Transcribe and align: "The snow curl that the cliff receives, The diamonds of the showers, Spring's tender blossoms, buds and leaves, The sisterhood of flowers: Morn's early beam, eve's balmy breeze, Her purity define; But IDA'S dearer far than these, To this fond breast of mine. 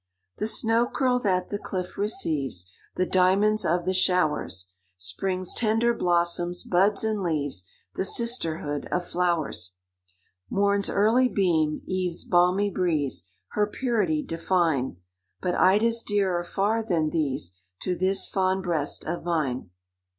"The 0.37 0.47
snow 0.47 0.89
curl 0.89 1.19
that 1.19 1.49
the 1.49 1.59
cliff 1.59 1.95
receives, 1.95 2.71
The 2.95 3.05
diamonds 3.05 3.63
of 3.63 3.85
the 3.85 3.93
showers, 3.93 4.71
Spring's 4.97 5.53
tender 5.53 5.93
blossoms, 5.93 6.63
buds 6.63 7.03
and 7.03 7.21
leaves, 7.21 7.69
The 7.93 8.03
sisterhood 8.03 8.87
of 8.91 9.05
flowers: 9.07 9.73
Morn's 10.49 10.89
early 10.89 11.29
beam, 11.29 11.83
eve's 11.85 12.23
balmy 12.23 12.71
breeze, 12.71 13.29
Her 13.49 13.67
purity 13.67 14.23
define; 14.23 14.97
But 15.39 15.53
IDA'S 15.53 16.01
dearer 16.01 16.43
far 16.43 16.81
than 16.81 17.11
these, 17.11 17.59
To 17.83 17.95
this 17.95 18.27
fond 18.27 18.63
breast 18.63 19.05
of 19.05 19.23
mine. 19.23 19.69